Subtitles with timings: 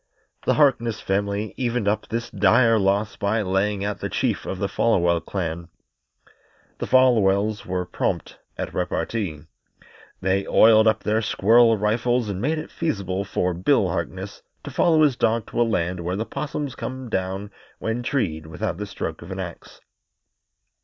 [0.47, 4.67] The Harkness family evened up this dire loss by laying out the chief of the
[4.67, 5.67] Folwell clan.
[6.79, 9.41] The Folwells were prompt at repartee.
[10.19, 15.03] They oiled up their squirrel rifles and made it feasible for Bill Harkness to follow
[15.03, 19.21] his dog to a land where the 'possums come down when treed without the stroke
[19.21, 19.81] of an ax.